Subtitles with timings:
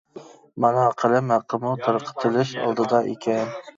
[0.63, 3.55] مانا قەلەم ھەققىمۇ تارقىتىلىش ئالدىدا ئىكەن.